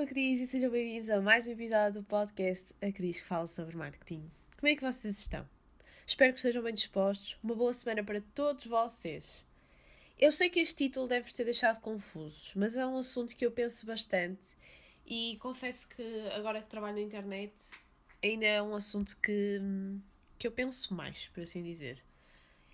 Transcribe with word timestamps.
sou 0.00 0.04
a 0.04 0.08
Cris 0.08 0.40
e 0.40 0.46
sejam 0.46 0.70
bem-vindos 0.70 1.10
a 1.10 1.20
mais 1.20 1.46
um 1.46 1.52
episódio 1.52 2.00
do 2.00 2.06
podcast 2.06 2.74
A 2.80 2.90
Cris 2.90 3.20
que 3.20 3.26
fala 3.26 3.46
sobre 3.46 3.76
marketing. 3.76 4.30
Como 4.58 4.72
é 4.72 4.74
que 4.74 4.80
vocês 4.80 5.18
estão? 5.18 5.46
Espero 6.06 6.32
que 6.32 6.38
estejam 6.38 6.62
bem 6.62 6.72
dispostos. 6.72 7.36
Uma 7.44 7.54
boa 7.54 7.70
semana 7.74 8.02
para 8.02 8.22
todos 8.34 8.64
vocês. 8.64 9.44
Eu 10.18 10.32
sei 10.32 10.48
que 10.48 10.58
este 10.58 10.84
título 10.84 11.06
deve 11.06 11.30
ter 11.30 11.44
deixado 11.44 11.82
confusos, 11.82 12.54
mas 12.56 12.78
é 12.78 12.86
um 12.86 12.96
assunto 12.96 13.36
que 13.36 13.44
eu 13.44 13.52
penso 13.52 13.84
bastante 13.84 14.56
e 15.04 15.36
confesso 15.38 15.86
que 15.86 16.02
agora 16.34 16.62
que 16.62 16.68
trabalho 16.70 16.96
na 16.96 17.02
internet 17.02 17.52
ainda 18.22 18.46
é 18.46 18.62
um 18.62 18.74
assunto 18.74 19.14
que, 19.18 19.60
que 20.38 20.46
eu 20.46 20.52
penso 20.52 20.94
mais, 20.94 21.28
por 21.28 21.42
assim 21.42 21.62
dizer. 21.62 22.02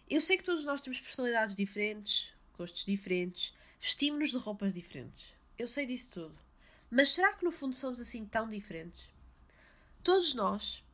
Eu 0.09 0.21
sei 0.21 0.37
que 0.37 0.45
todos 0.45 0.65
nós 0.65 0.81
temos 0.81 1.01
personalidades 1.01 1.57
diferentes, 1.57 2.33
gostos 2.57 2.85
diferentes, 2.85 3.53
vestimos-nos 3.81 4.31
de 4.31 4.39
roupas 4.39 4.75
diferentes. 4.75 5.35
Eu 5.59 5.67
sei 5.67 5.87
disso 5.87 6.09
tudo. 6.11 6.46
Mas 6.91 7.11
será 7.11 7.33
que 7.33 7.45
no 7.45 7.51
fundo 7.51 7.75
somos 7.75 8.01
assim 8.01 8.25
tão 8.25 8.49
diferentes? 8.49 9.09
Todos 10.03 10.35
nós 10.35 10.85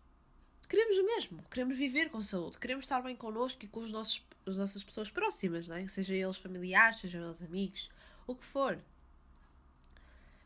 queremos 0.68 0.96
o 0.96 1.04
mesmo, 1.04 1.42
queremos 1.50 1.76
viver 1.76 2.08
com 2.10 2.22
saúde, 2.22 2.58
queremos 2.58 2.84
estar 2.84 3.02
bem 3.02 3.14
connosco 3.14 3.64
e 3.64 3.68
com 3.68 3.80
os 3.80 3.92
nossos, 3.92 4.22
as 4.46 4.56
nossas 4.56 4.82
pessoas 4.82 5.10
próximas, 5.10 5.68
não 5.68 5.76
é? 5.76 5.86
sejam 5.86 6.16
eles 6.16 6.38
familiares, 6.38 7.00
sejam 7.00 7.22
eles 7.22 7.42
amigos, 7.42 7.90
o 8.26 8.34
que 8.34 8.44
for. 8.44 8.78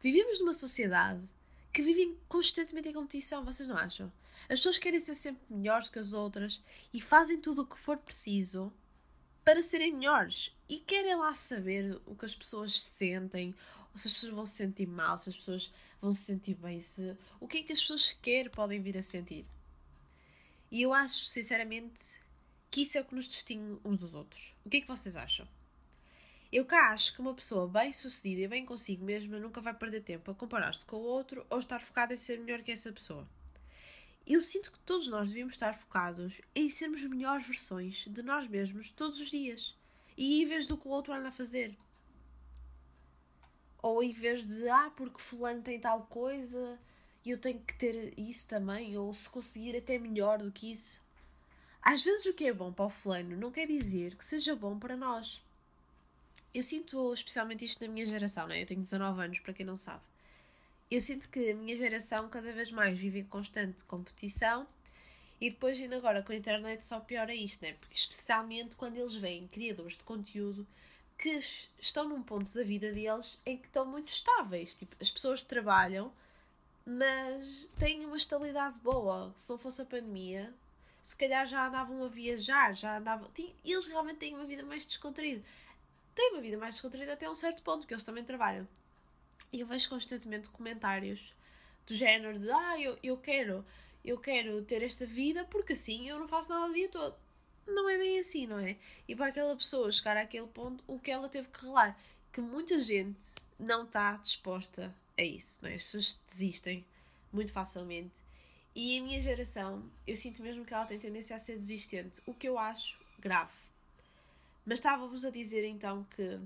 Vivemos 0.03 0.41
numa 0.41 0.53
sociedade 0.53 1.21
que 1.73 1.83
vive 1.83 2.19
constantemente 2.29 2.89
em 2.89 2.93
competição, 2.93 3.45
vocês 3.45 3.69
não 3.69 3.77
acham? 3.77 4.13
As 4.49 4.59
pessoas 4.59 4.79
querem 4.79 4.99
ser 4.99 5.15
sempre 5.15 5.43
melhores 5.49 5.89
que 5.89 5.99
as 5.99 6.13
outras 6.13 6.63
e 6.93 7.01
fazem 7.01 7.41
tudo 7.41 7.63
o 7.63 7.67
que 7.67 7.79
for 7.79 7.99
preciso 7.99 8.73
para 9.45 9.63
serem 9.63 9.95
melhores 9.95 10.53
e 10.69 10.79
querem 10.79 11.15
lá 11.15 11.33
saber 11.35 12.01
o 12.05 12.17
que 12.17 12.25
as 12.25 12.35
pessoas 12.35 12.81
sentem, 12.81 13.55
ou 13.97 13.99
se 13.99 14.09
as 14.09 14.13
pessoas 14.13 14.33
vão 14.33 14.45
se 14.45 14.57
sentir 14.57 14.87
mal, 14.87 15.19
se 15.19 15.31
as 15.31 15.37
pessoas 15.37 15.73
vão 16.03 16.13
se 16.13 16.23
sentir 16.23 16.55
bem, 16.55 16.79
se 16.79 17.17
o 17.41 17.49
que 17.49 17.59
é 17.59 17.63
que 17.63 17.73
as 17.73 17.81
pessoas 17.81 18.13
querem 18.13 18.51
podem 18.51 18.79
vir 18.79 18.99
a 18.99 19.03
sentir. 19.03 19.47
E 20.71 20.83
eu 20.83 20.93
acho, 20.93 21.25
sinceramente, 21.25 22.21
que 22.71 22.83
isso 22.83 22.99
é 22.99 23.01
o 23.01 23.05
que 23.07 23.15
nos 23.15 23.27
distingue 23.27 23.81
uns 23.83 23.97
dos 23.97 24.15
outros. 24.15 24.55
O 24.67 24.69
que 24.69 24.77
é 24.77 24.81
que 24.83 24.87
vocês 24.87 25.17
acham? 25.17 25.49
Eu 26.53 26.67
cá 26.67 26.91
acho 26.91 27.15
que 27.15 27.23
uma 27.23 27.33
pessoa 27.33 27.67
bem 27.67 27.91
sucedida 27.91 28.43
e 28.43 28.49
bem 28.49 28.67
consigo 28.67 29.03
mesma 29.03 29.39
nunca 29.39 29.63
vai 29.63 29.73
perder 29.73 30.03
tempo 30.03 30.31
a 30.31 30.35
comparar-se 30.35 30.85
com 30.85 30.97
o 30.97 31.03
outro 31.03 31.47
ou 31.49 31.59
estar 31.59 31.81
focada 31.81 32.13
em 32.13 32.19
ser 32.19 32.39
melhor 32.39 32.63
que 32.63 32.73
essa 32.73 32.93
pessoa. 32.93 33.27
Eu 34.27 34.43
sinto 34.43 34.71
que 34.71 34.79
todos 34.81 35.09
nós 35.09 35.29
devíamos 35.29 35.55
estar 35.55 35.73
focados 35.73 36.43
em 36.55 36.69
sermos 36.69 37.03
melhores 37.05 37.47
versões 37.47 38.07
de 38.09 38.23
nós 38.23 38.47
mesmos 38.47 38.91
todos 38.91 39.19
os 39.21 39.31
dias 39.31 39.75
e 40.17 40.43
em 40.43 40.47
vez 40.47 40.67
do 40.67 40.77
que 40.77 40.87
o 40.87 40.91
outro 40.91 41.15
anda 41.15 41.29
a 41.29 41.33
fazer. 41.33 41.75
Ou 43.83 44.03
em 44.03 44.13
vez 44.13 44.47
de, 44.47 44.69
ah, 44.69 44.91
porque 44.97 45.21
fulano 45.21 45.63
tem 45.63 45.79
tal 45.79 46.03
coisa 46.11 46.79
e 47.25 47.31
eu 47.31 47.39
tenho 47.39 47.59
que 47.61 47.75
ter 47.75 48.15
isso 48.19 48.47
também, 48.47 48.97
ou 48.97 49.13
se 49.13 49.29
conseguir 49.29 49.77
até 49.77 49.99
melhor 49.99 50.39
do 50.39 50.53
que 50.53 50.73
isso. 50.73 51.01
Às 51.83 52.03
vezes 52.03 52.27
o 52.27 52.33
que 52.35 52.47
é 52.47 52.53
bom 52.53 52.73
para 52.73 52.87
o 52.87 52.91
fulano 52.91 53.37
não 53.37 53.51
quer 53.51 53.67
dizer 53.67 54.15
que 54.15 54.25
seja 54.25 54.57
bom 54.57 54.79
para 54.79 54.97
nós. 54.97 55.43
Eu 56.55 56.63
sinto 56.63 57.13
especialmente 57.13 57.65
isto 57.65 57.85
na 57.85 57.93
minha 57.93 58.07
geração, 58.07 58.47
né? 58.47 58.63
Eu 58.63 58.67
tenho 58.67 58.81
19 58.81 59.21
anos, 59.23 59.39
para 59.41 59.53
quem 59.53 59.67
não 59.67 59.77
sabe. 59.77 60.03
Eu 60.91 61.01
sinto 61.01 61.29
que 61.29 61.51
a 61.51 61.55
minha 61.55 61.77
geração 61.77 62.29
cada 62.29 62.53
vez 62.53 62.71
mais 62.71 62.99
vive 62.99 63.21
em 63.21 63.25
constante 63.25 63.85
competição 63.85 64.67
e 65.41 65.51
depois, 65.51 65.81
ainda 65.81 65.97
agora 65.97 66.23
com 66.23 66.33
a 66.33 66.37
internet, 66.37 66.85
só 66.85 66.99
piora 66.99 67.35
isto, 67.35 67.63
né? 67.63 67.75
Porque 67.75 67.95
especialmente 67.95 68.77
quando 68.77 68.97
eles 68.97 69.15
veem 69.15 69.47
criadores 69.47 69.97
de 69.97 70.05
conteúdo 70.05 70.67
que 71.19 71.39
estão 71.79 72.09
num 72.09 72.23
ponto 72.23 72.53
da 72.53 72.63
vida 72.63 72.93
deles 72.93 73.41
em 73.47 73.57
que 73.57 73.67
estão 73.67 73.87
muito 73.87 74.09
estáveis. 74.09 74.75
Tipo, 74.75 74.97
as 75.01 75.11
pessoas 75.11 75.43
trabalham 75.43 76.13
mas 76.87 77.67
têm 77.77 78.07
uma 78.07 78.17
estabilidade 78.17 78.79
boa. 78.79 79.33
Se 79.35 79.51
não 79.51 79.59
fosse 79.59 79.83
a 79.83 79.85
pandemia, 79.85 80.55
se 81.03 81.17
calhar 81.17 81.45
já 81.45 81.67
andavam 81.67 82.05
a 82.05 82.09
viajar, 82.09 82.75
já 82.77 82.97
andavam. 82.97 83.29
Eles 83.65 83.85
realmente 83.87 84.19
têm 84.19 84.35
uma 84.35 84.47
vida 84.47 84.63
mais 84.63 84.87
descontraída. 84.87 85.43
Têm 86.15 86.33
uma 86.33 86.41
vida 86.41 86.57
mais 86.57 86.77
descontraída 86.77 87.15
até 87.15 87.29
um 87.29 87.35
certo 87.35 87.61
ponto, 87.63 87.87
que 87.87 87.93
eles 87.93 88.05
também 88.05 88.25
trabalham. 88.25 88.67
E 89.53 89.61
eu 89.61 89.67
vejo 89.67 89.89
constantemente 89.89 90.49
comentários 90.51 91.35
do 91.85 91.95
género 91.95 92.39
de 92.39 92.51
ah, 92.51 92.81
eu, 92.81 92.97
eu 93.03 93.17
quero, 93.17 93.65
eu 94.05 94.19
quero 94.19 94.63
ter 94.63 94.83
esta 94.83 95.05
vida 95.05 95.45
porque 95.45 95.73
assim 95.73 96.09
eu 96.09 96.19
não 96.19 96.29
faço 96.29 96.49
nada 96.49 96.71
o 96.71 96.73
dia 96.73 96.89
todo. 96.89 97.17
Não 97.67 97.89
é 97.89 97.99
bem 97.99 98.19
assim, 98.19 98.47
não 98.47 98.59
é? 98.59 98.77
E 99.09 99.15
para 99.15 99.27
aquela 99.27 99.57
pessoa 99.57 99.91
chegar 99.91 100.17
àquele 100.17 100.47
ponto, 100.47 100.83
o 100.87 100.99
que 100.99 101.11
ela 101.11 101.29
teve 101.29 101.49
que 101.49 101.65
relar? 101.65 101.99
Que 102.33 102.41
muita 102.41 102.79
gente 102.79 103.35
não 103.59 103.85
está 103.85 104.13
disposta 104.17 104.95
é 105.17 105.25
isso, 105.25 105.61
não 105.63 105.71
é? 105.71 105.75
As 105.75 105.85
pessoas 105.85 106.21
desistem 106.27 106.85
muito 107.33 107.53
facilmente. 107.53 108.15
E 108.75 108.99
a 108.99 109.03
minha 109.03 109.21
geração, 109.21 109.83
eu 110.07 110.15
sinto 110.15 110.43
mesmo 110.43 110.65
que 110.65 110.75
ela 110.75 110.85
tem 110.85 110.99
tendência 110.99 111.35
a 111.35 111.39
ser 111.39 111.59
desistente, 111.59 112.21
o 112.27 112.35
que 112.35 112.47
eu 112.47 112.59
acho 112.59 112.99
grave. 113.19 113.53
Mas 114.67 114.79
estava-vos 114.79 115.25
a 115.25 115.31
dizer 115.31 115.65
então 115.65 116.05
que 116.15 116.39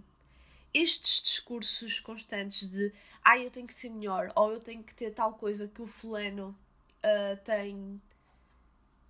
estes 0.72 1.20
discursos 1.22 1.98
constantes 1.98 2.68
de 2.68 2.92
ah, 3.24 3.36
eu 3.38 3.50
tenho 3.50 3.66
que 3.66 3.74
ser 3.74 3.90
melhor, 3.90 4.32
ou 4.36 4.52
eu 4.52 4.60
tenho 4.60 4.82
que 4.82 4.94
ter 4.94 5.10
tal 5.12 5.34
coisa 5.34 5.66
que 5.66 5.82
o 5.82 5.86
fulano 5.86 6.56
uh, 7.04 7.36
tem. 7.44 8.00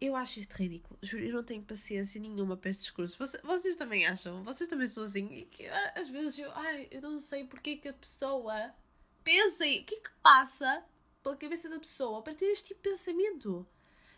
Eu 0.00 0.16
acho 0.16 0.40
isto 0.40 0.54
ridículo. 0.54 0.98
Juro, 1.02 1.24
eu 1.24 1.32
não 1.34 1.44
tenho 1.44 1.62
paciência 1.62 2.20
nenhuma 2.20 2.56
para 2.56 2.70
este 2.70 2.80
discurso. 2.80 3.18
Vocês, 3.18 3.42
vocês 3.42 3.76
também 3.76 4.06
acham? 4.06 4.42
Vocês 4.42 4.68
também 4.68 4.86
são 4.86 5.04
assim? 5.04 5.46
Que, 5.50 5.66
às 5.94 6.08
vezes 6.08 6.38
eu, 6.38 6.50
ai, 6.52 6.88
eu 6.90 7.02
não 7.02 7.20
sei 7.20 7.44
porque 7.44 7.70
é 7.70 7.76
que 7.76 7.88
a 7.88 7.92
pessoa 7.92 8.74
Pensem, 9.22 9.80
o 9.80 9.84
que 9.84 9.94
é 9.96 10.00
que 10.00 10.10
passa 10.22 10.82
pela 11.22 11.36
cabeça 11.36 11.68
da 11.68 11.78
pessoa 11.78 12.22
para 12.22 12.34
ter 12.34 12.46
este 12.46 12.68
tipo 12.68 12.82
de 12.82 12.90
pensamento? 12.90 13.66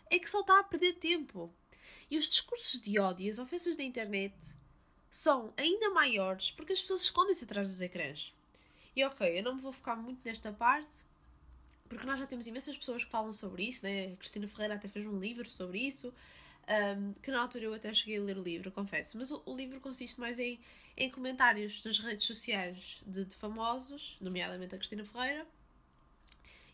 É 0.09 0.17
que 0.17 0.29
só 0.29 0.41
está 0.41 0.59
a 0.59 0.63
perder 0.63 0.93
tempo. 0.93 1.53
E 2.09 2.17
os 2.17 2.29
discursos 2.29 2.81
de 2.81 2.99
ódio 2.99 3.25
e 3.25 3.29
as 3.29 3.39
ofensas 3.39 3.75
da 3.75 3.83
internet 3.83 4.33
são 5.11 5.53
ainda 5.57 5.89
maiores 5.89 6.51
porque 6.51 6.73
as 6.73 6.81
pessoas 6.81 7.01
escondem-se 7.01 7.43
atrás 7.43 7.67
dos 7.67 7.81
ecrãs. 7.81 8.33
E 8.95 9.03
ok, 9.03 9.37
eu 9.37 9.43
não 9.43 9.55
me 9.55 9.61
vou 9.61 9.71
focar 9.71 9.97
muito 9.97 10.21
nesta 10.23 10.53
parte, 10.53 11.05
porque 11.93 12.07
nós 12.07 12.19
já 12.19 12.25
temos 12.25 12.47
imensas 12.47 12.75
pessoas 12.75 13.03
que 13.03 13.09
falam 13.09 13.31
sobre 13.31 13.63
isso, 13.63 13.85
né? 13.85 14.13
A 14.13 14.17
Cristina 14.17 14.47
Ferreira 14.47 14.75
até 14.75 14.87
fez 14.87 15.05
um 15.05 15.19
livro 15.19 15.47
sobre 15.47 15.79
isso, 15.79 16.13
um, 16.97 17.13
que 17.21 17.31
na 17.31 17.41
altura 17.41 17.65
eu 17.65 17.73
até 17.73 17.93
cheguei 17.93 18.17
a 18.17 18.21
ler 18.21 18.37
o 18.37 18.43
livro, 18.43 18.71
confesso. 18.71 19.17
Mas 19.17 19.31
o, 19.31 19.41
o 19.45 19.55
livro 19.55 19.79
consiste 19.79 20.19
mais 20.19 20.39
em 20.39 20.59
em 20.95 21.09
comentários 21.09 21.81
das 21.81 21.99
redes 21.99 22.25
sociais 22.25 23.01
de, 23.05 23.25
de 23.25 23.35
famosos, 23.35 24.17
nomeadamente 24.21 24.75
a 24.75 24.77
Cristina 24.77 25.03
Ferreira. 25.03 25.45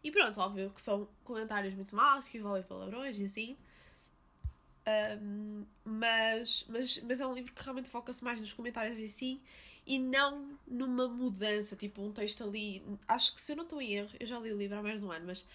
E 0.03 0.11
pronto, 0.11 0.39
óbvio 0.39 0.69
que 0.69 0.81
são 0.81 1.07
comentários 1.23 1.73
muito 1.73 1.95
maus, 1.95 2.27
que 2.27 2.37
envolvem 2.37 2.63
palavrões 2.63 3.17
e 3.19 3.23
assim. 3.23 3.57
Um, 5.21 5.65
mas, 5.83 6.65
mas, 6.69 7.01
mas 7.03 7.21
é 7.21 7.27
um 7.27 7.33
livro 7.33 7.53
que 7.53 7.63
realmente 7.63 7.89
foca-se 7.89 8.23
mais 8.23 8.39
nos 8.39 8.53
comentários 8.53 8.99
em 8.99 9.07
si 9.07 9.41
e 9.85 9.97
não 9.97 10.57
numa 10.67 11.07
mudança, 11.07 11.75
tipo 11.75 12.01
um 12.01 12.11
texto 12.11 12.43
ali. 12.43 12.83
Acho 13.07 13.33
que 13.33 13.41
se 13.41 13.51
eu 13.51 13.55
não 13.55 13.63
estou 13.63 13.81
em 13.81 13.93
erro, 13.93 14.09
eu 14.19 14.25
já 14.25 14.39
li 14.39 14.51
o 14.51 14.57
livro 14.57 14.77
há 14.77 14.83
mais 14.83 14.99
de 14.99 15.05
um 15.05 15.11
ano, 15.11 15.25
mas 15.25 15.45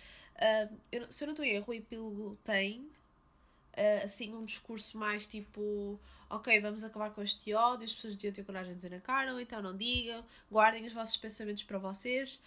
eu, 0.91 1.11
se 1.11 1.25
eu 1.25 1.27
não 1.27 1.33
estou 1.33 1.45
em 1.45 1.55
erro, 1.55 1.67
o 1.69 1.75
epílogo 1.75 2.39
tem 2.43 2.81
uh, 2.81 4.05
assim 4.05 4.35
um 4.35 4.45
discurso 4.45 4.99
mais 4.99 5.27
tipo 5.27 5.99
ok, 6.29 6.61
vamos 6.61 6.83
acabar 6.83 7.11
com 7.11 7.23
este 7.23 7.55
ódio, 7.55 7.85
as 7.85 7.93
pessoas 7.93 8.17
deviam 8.17 8.33
ter 8.33 8.45
coragem 8.45 8.73
de 8.73 8.77
dizer 8.77 8.91
na 8.91 9.01
cara, 9.01 9.33
ou 9.33 9.41
então 9.41 9.63
não 9.63 9.77
digam, 9.77 10.25
guardem 10.51 10.85
os 10.85 10.93
vossos 10.93 11.17
pensamentos 11.17 11.63
para 11.63 11.79
vocês, 11.79 12.41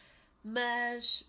mas, 0.44 1.24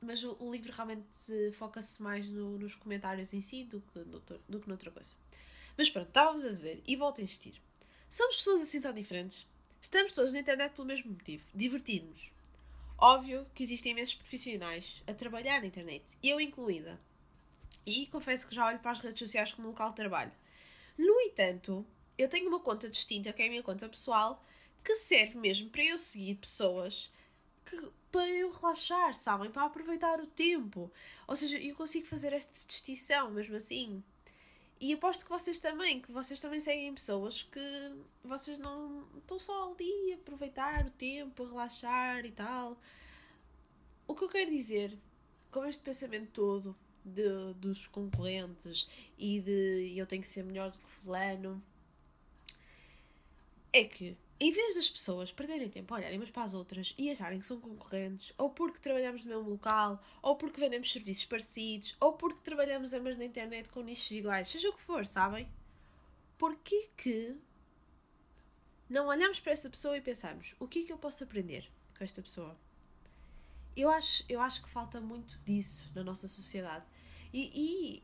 mas 0.00 0.22
o, 0.24 0.36
o 0.40 0.52
livro 0.52 0.72
realmente 0.72 1.52
foca-se 1.52 2.02
mais 2.02 2.28
no, 2.28 2.58
nos 2.58 2.74
comentários 2.74 3.32
em 3.32 3.40
si 3.40 3.64
do 3.64 3.80
que, 3.80 3.98
no, 4.00 4.20
do 4.48 4.60
que 4.60 4.68
noutra 4.68 4.90
coisa. 4.90 5.14
Mas 5.76 5.90
pronto, 5.90 6.08
estávamos 6.08 6.44
a 6.44 6.48
dizer, 6.48 6.82
e 6.86 6.96
volto 6.96 7.20
a 7.20 7.24
insistir: 7.24 7.60
somos 8.08 8.36
pessoas 8.36 8.60
assim 8.60 8.80
tão 8.80 8.92
diferentes? 8.92 9.46
Estamos 9.80 10.12
todos 10.12 10.32
na 10.32 10.40
internet 10.40 10.72
pelo 10.74 10.86
mesmo 10.86 11.12
motivo, 11.12 11.46
divertir-nos. 11.54 12.32
Óbvio 12.96 13.46
que 13.54 13.62
existem 13.62 13.92
imensos 13.92 14.16
profissionais 14.16 15.02
a 15.06 15.14
trabalhar 15.14 15.60
na 15.60 15.68
internet, 15.68 16.04
eu 16.22 16.40
incluída. 16.40 17.00
E 17.86 18.06
confesso 18.08 18.48
que 18.48 18.54
já 18.54 18.66
olho 18.66 18.80
para 18.80 18.90
as 18.90 18.98
redes 18.98 19.20
sociais 19.20 19.52
como 19.52 19.68
local 19.68 19.90
de 19.90 19.96
trabalho. 19.96 20.32
No 20.98 21.20
entanto, 21.20 21.86
eu 22.18 22.28
tenho 22.28 22.48
uma 22.48 22.58
conta 22.58 22.90
distinta, 22.90 23.32
que 23.32 23.40
é 23.40 23.46
a 23.46 23.48
minha 23.48 23.62
conta 23.62 23.88
pessoal, 23.88 24.44
que 24.82 24.96
serve 24.96 25.38
mesmo 25.38 25.70
para 25.70 25.84
eu 25.84 25.96
seguir 25.96 26.34
pessoas 26.34 27.10
que, 27.64 27.90
para 28.10 28.28
eu 28.28 28.50
relaxar, 28.50 29.14
sabem? 29.14 29.50
Para 29.50 29.64
aproveitar 29.64 30.20
o 30.20 30.26
tempo. 30.26 30.90
Ou 31.26 31.36
seja, 31.36 31.58
eu 31.58 31.74
consigo 31.74 32.06
fazer 32.06 32.32
esta 32.32 32.52
distinção 32.66 33.30
mesmo 33.30 33.56
assim. 33.56 34.02
E 34.80 34.92
aposto 34.92 35.24
que 35.24 35.30
vocês 35.30 35.58
também, 35.58 36.00
que 36.00 36.12
vocês 36.12 36.40
também 36.40 36.60
seguem 36.60 36.94
pessoas 36.94 37.42
que 37.42 37.92
vocês 38.22 38.58
não 38.60 39.04
estão 39.18 39.38
só 39.38 39.72
ali 39.72 40.12
a 40.12 40.16
aproveitar 40.16 40.86
o 40.86 40.90
tempo, 40.90 41.44
a 41.44 41.48
relaxar 41.48 42.24
e 42.24 42.30
tal. 42.30 42.78
O 44.06 44.14
que 44.14 44.24
eu 44.24 44.28
quero 44.28 44.50
dizer 44.50 44.96
com 45.50 45.64
este 45.64 45.82
pensamento 45.82 46.30
todo 46.32 46.76
de, 47.04 47.54
dos 47.54 47.86
concorrentes 47.86 48.88
e 49.18 49.40
de 49.40 49.94
eu 49.96 50.06
tenho 50.06 50.22
que 50.22 50.28
ser 50.28 50.44
melhor 50.44 50.70
do 50.70 50.78
que 50.78 50.88
fulano 50.88 51.62
é 53.72 53.84
que 53.84 54.16
em 54.40 54.52
vez 54.52 54.76
das 54.76 54.88
pessoas 54.88 55.32
perderem 55.32 55.68
tempo 55.68 55.92
a 55.92 55.96
olharem 55.96 56.16
umas 56.18 56.30
para 56.30 56.44
as 56.44 56.54
outras 56.54 56.94
e 56.96 57.10
acharem 57.10 57.40
que 57.40 57.46
são 57.46 57.60
concorrentes, 57.60 58.32
ou 58.38 58.50
porque 58.50 58.78
trabalhamos 58.78 59.24
no 59.24 59.30
mesmo 59.30 59.50
local, 59.50 60.00
ou 60.22 60.36
porque 60.36 60.60
vendemos 60.60 60.92
serviços 60.92 61.24
parecidos, 61.24 61.96
ou 62.00 62.12
porque 62.12 62.40
trabalhamos 62.40 62.92
ambas 62.92 63.16
na 63.16 63.24
internet 63.24 63.68
com 63.68 63.80
nichos 63.80 64.10
iguais, 64.12 64.48
seja 64.48 64.68
o 64.68 64.72
que 64.72 64.80
for, 64.80 65.04
sabem? 65.04 65.48
Porquê 66.36 66.88
que 66.96 67.36
não 68.88 69.08
olhamos 69.08 69.40
para 69.40 69.52
essa 69.52 69.68
pessoa 69.68 69.96
e 69.96 70.00
pensamos 70.00 70.54
o 70.60 70.68
que 70.68 70.80
é 70.80 70.82
que 70.84 70.92
eu 70.92 70.98
posso 70.98 71.24
aprender 71.24 71.68
com 71.96 72.04
esta 72.04 72.22
pessoa? 72.22 72.56
Eu 73.76 73.90
acho, 73.90 74.24
eu 74.28 74.40
acho 74.40 74.62
que 74.62 74.68
falta 74.68 75.00
muito 75.00 75.38
disso 75.44 75.90
na 75.94 76.02
nossa 76.02 76.26
sociedade. 76.28 76.84
E, 77.32 77.50
e 77.54 78.02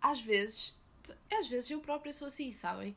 às 0.00 0.20
vezes, 0.20 0.76
às 1.32 1.48
vezes 1.48 1.70
eu 1.70 1.80
própria 1.80 2.12
sou 2.12 2.28
assim, 2.28 2.52
sabem? 2.52 2.96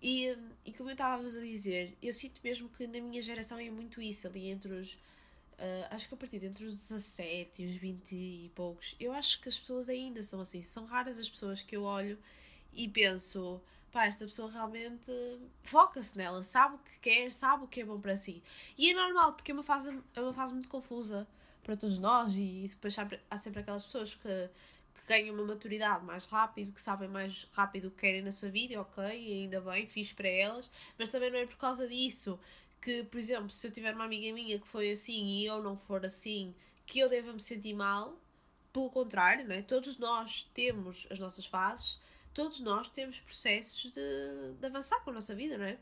E, 0.00 0.36
e 0.64 0.72
como 0.72 0.90
eu 0.90 0.92
estava-vos 0.92 1.36
a 1.36 1.40
dizer, 1.40 1.96
eu 2.00 2.12
sinto 2.12 2.40
mesmo 2.42 2.68
que 2.68 2.86
na 2.86 3.00
minha 3.00 3.20
geração 3.20 3.58
é 3.58 3.70
muito 3.70 4.00
isso, 4.00 4.26
ali 4.28 4.48
entre 4.48 4.72
os. 4.72 4.94
Uh, 4.94 5.88
acho 5.90 6.06
que 6.06 6.14
a 6.14 6.16
partir 6.16 6.44
entre 6.44 6.64
os 6.64 6.76
17 6.76 7.62
e 7.62 7.66
os 7.66 7.72
20 7.72 8.12
e 8.14 8.52
poucos, 8.54 8.94
eu 9.00 9.12
acho 9.12 9.40
que 9.40 9.48
as 9.48 9.58
pessoas 9.58 9.88
ainda 9.88 10.22
são 10.22 10.40
assim. 10.40 10.62
São 10.62 10.84
raras 10.84 11.18
as 11.18 11.28
pessoas 11.28 11.62
que 11.62 11.76
eu 11.76 11.82
olho 11.82 12.16
e 12.72 12.86
penso, 12.88 13.60
pá, 13.90 14.06
esta 14.06 14.24
pessoa 14.24 14.48
realmente 14.48 15.10
foca-se 15.64 16.16
nela, 16.16 16.44
sabe 16.44 16.76
o 16.76 16.78
que 16.78 16.98
quer, 17.00 17.32
sabe 17.32 17.64
o 17.64 17.66
que 17.66 17.80
é 17.80 17.84
bom 17.84 18.00
para 18.00 18.14
si. 18.14 18.40
E 18.76 18.90
é 18.90 18.94
normal, 18.94 19.32
porque 19.32 19.50
é 19.50 19.54
uma 19.54 19.64
fase, 19.64 19.90
é 20.14 20.20
uma 20.20 20.32
fase 20.32 20.52
muito 20.52 20.68
confusa 20.68 21.26
para 21.64 21.76
todos 21.76 21.98
nós 21.98 22.34
e 22.36 22.66
depois 22.70 22.96
há 23.30 23.36
sempre 23.36 23.60
aquelas 23.60 23.84
pessoas 23.84 24.14
que 24.14 24.48
que 25.00 25.06
ganham 25.06 25.34
uma 25.34 25.44
maturidade 25.44 26.04
mais 26.04 26.24
rápido, 26.26 26.72
que 26.72 26.80
sabem 26.80 27.08
mais 27.08 27.48
rápido 27.52 27.88
o 27.88 27.90
que 27.90 27.98
querem 27.98 28.22
na 28.22 28.30
sua 28.30 28.48
vida, 28.48 28.80
ok, 28.80 29.04
ainda 29.04 29.60
bem, 29.60 29.86
fiz 29.86 30.12
para 30.12 30.28
elas, 30.28 30.70
mas 30.98 31.08
também 31.08 31.30
não 31.30 31.38
é 31.38 31.46
por 31.46 31.56
causa 31.56 31.86
disso 31.86 32.38
que, 32.80 33.02
por 33.04 33.18
exemplo, 33.18 33.50
se 33.50 33.66
eu 33.66 33.72
tiver 33.72 33.94
uma 33.94 34.04
amiga 34.04 34.32
minha 34.32 34.58
que 34.58 34.66
foi 34.66 34.90
assim 34.90 35.38
e 35.38 35.46
eu 35.46 35.62
não 35.62 35.76
for 35.76 36.04
assim, 36.04 36.54
que 36.86 36.98
eu 36.98 37.08
deva 37.08 37.32
me 37.32 37.40
sentir 37.40 37.74
mal, 37.74 38.18
pelo 38.72 38.90
contrário, 38.90 39.46
não 39.46 39.54
é? 39.54 39.62
todos 39.62 39.98
nós 39.98 40.44
temos 40.54 41.06
as 41.10 41.18
nossas 41.18 41.46
fases, 41.46 42.00
todos 42.32 42.60
nós 42.60 42.88
temos 42.88 43.20
processos 43.20 43.90
de, 43.92 44.52
de 44.58 44.66
avançar 44.66 45.00
com 45.00 45.10
a 45.10 45.12
nossa 45.14 45.34
vida, 45.34 45.58
não 45.58 45.64
é? 45.64 45.78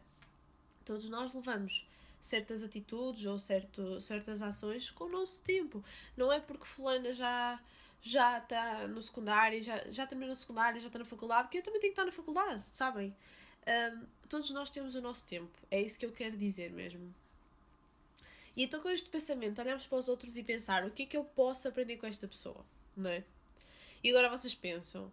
Todos 0.85 1.09
nós 1.09 1.35
levamos 1.35 1.87
certas 2.21 2.63
atitudes 2.63 3.27
ou 3.27 3.39
certo, 3.39 4.01
certas 4.01 4.41
ações 4.41 4.91
com 4.91 5.05
o 5.05 5.09
nosso 5.09 5.43
tempo. 5.43 5.85
Não 6.17 6.33
é 6.33 6.41
porque 6.41 6.65
fulana 6.65 7.13
já 7.13 7.61
já 8.03 8.39
está 8.39 8.87
no 8.87 9.01
secundário, 9.03 9.61
já, 9.61 9.83
já 9.91 10.07
terminou 10.07 10.31
no 10.31 10.37
secundário, 10.37 10.81
já 10.81 10.87
está 10.87 10.99
na 10.99 11.05
faculdade, 11.05 11.49
que 11.49 11.59
eu 11.59 11.63
também 11.63 11.81
tenho 11.81 11.93
que 11.93 12.01
estar 12.01 12.05
na 12.05 12.13
faculdade, 12.13 12.63
sabem? 12.73 13.15
Um, 13.67 14.07
todos 14.29 14.51
nós 14.51 14.71
temos 14.71 14.95
o 14.95 15.01
nosso 15.01 15.27
tempo, 15.27 15.59
é 15.71 15.81
isso 15.81 15.99
que 15.99 16.07
eu 16.07 16.13
quero 16.13 16.37
dizer 16.37 16.71
mesmo. 16.71 17.13
E 18.57 18.63
então, 18.63 18.81
com 18.81 18.89
este 18.89 19.11
pensamento, 19.11 19.61
olhamos 19.61 19.87
para 19.87 19.99
os 19.99 20.09
outros 20.09 20.37
e 20.37 20.43
pensar 20.43 20.85
o 20.85 20.91
que 20.91 21.03
é 21.03 21.07
que 21.07 21.17
eu 21.17 21.25
posso 21.25 21.69
aprender 21.69 21.99
com 21.99 22.07
esta 22.07 22.27
pessoa, 22.27 22.65
não 22.97 23.11
é? 23.11 23.23
E 24.03 24.11
agora 24.11 24.31
vocês 24.31 24.55
pensam: 24.55 25.13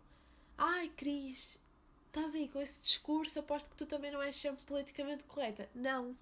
ai, 0.58 0.90
Cris, 0.96 1.60
estás 2.08 2.36
aí 2.36 2.48
com 2.48 2.62
esse 2.62 2.82
discurso, 2.84 3.40
aposto 3.40 3.70
que 3.70 3.76
tu 3.76 3.86
também 3.86 4.12
não 4.12 4.22
és 4.22 4.36
sempre 4.36 4.64
politicamente 4.66 5.26
correta. 5.26 5.68
Não, 5.76 6.16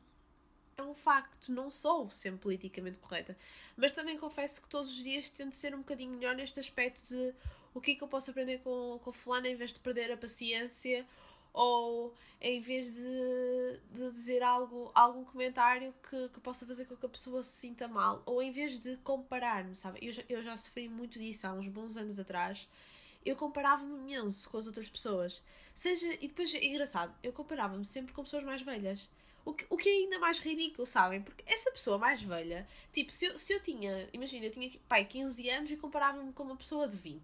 é 0.78 0.84
um 0.84 0.94
facto, 0.96 1.52
não 1.52 1.70
sou 1.70 2.10
sempre 2.10 2.40
politicamente 2.40 3.00
correta. 3.00 3.38
Mas 3.76 3.92
também 3.92 4.18
confesso 4.18 4.62
que 4.62 4.70
todos 4.70 4.92
os 4.92 5.04
dias 5.04 5.30
tento 5.30 5.54
ser 5.54 5.74
um 5.76 5.80
bocadinho 5.80 6.12
melhor 6.12 6.36
neste 6.36 6.60
aspecto 6.60 7.08
de 7.08 7.34
o 7.74 7.80
que 7.80 7.92
é 7.92 7.96
que 7.96 8.04
eu 8.04 8.08
posso 8.08 8.32
aprender 8.32 8.60
com, 8.60 9.00
com 9.04 9.12
fulano 9.12 9.48
em 9.48 9.56
vez 9.56 9.74
de 9.74 9.80
perder 9.80 10.12
a 10.12 10.18
paciência 10.18 11.06
ou 11.54 12.14
em 12.40 12.60
vez 12.60 12.96
de, 12.96 13.80
de 13.92 14.12
dizer 14.12 14.42
algo, 14.42 14.92
algum 14.96 15.24
comentário 15.24 15.94
que, 16.10 16.30
que 16.30 16.40
possa 16.40 16.66
fazer 16.66 16.86
com 16.86 16.96
que 16.96 17.06
a 17.06 17.10
pessoa 17.10 17.44
se 17.44 17.52
sinta 17.52 17.88
mal, 17.88 18.24
ou 18.26 18.42
em 18.42 18.52
vez 18.52 18.80
de 18.80 18.98
comparar-me, 18.98 19.76
sabe? 19.76 20.00
Eu 20.02 20.12
já, 20.12 20.24
eu 20.28 20.42
já 20.42 20.58
sofri 20.58 20.90
muito 20.90 21.20
disso 21.20 21.46
há 21.46 21.54
uns 21.54 21.68
bons 21.68 21.98
anos 21.98 22.20
atrás. 22.20 22.68
Eu 23.24 23.36
comparava-me 23.36 23.94
imenso 24.14 24.50
com 24.50 24.58
as 24.58 24.66
outras 24.66 24.90
pessoas. 24.90 25.44
Seja, 25.76 26.12
e 26.20 26.28
depois, 26.28 26.54
é 26.56 26.66
engraçado, 26.66 27.14
eu 27.22 27.32
comparava-me 27.32 27.86
sempre 27.86 28.14
com 28.14 28.24
pessoas 28.24 28.44
mais 28.44 28.62
velhas. 28.62 29.10
O 29.44 29.54
que, 29.54 29.66
o 29.70 29.78
que 29.78 29.90
é 29.90 29.94
ainda 29.94 30.20
mais 30.20 30.38
ridículo, 30.38 30.86
sabem? 30.86 31.22
Porque 31.22 31.44
essa 31.48 31.72
pessoa 31.72 31.98
mais 31.98 32.22
velha, 32.22 32.68
tipo, 32.94 33.12
se 33.12 33.26
eu, 33.26 33.38
se 33.38 33.54
eu 33.54 33.60
tinha, 33.60 34.08
imagina, 34.14 34.46
eu 34.46 34.52
tinha 34.52 34.72
pai 34.88 35.06
15 35.06 35.50
anos 35.50 35.72
e 35.72 35.78
comparava-me 35.78 36.32
com 36.34 36.44
uma 36.44 36.56
pessoa 36.56 36.88
de 36.88 36.96
20. 36.96 37.22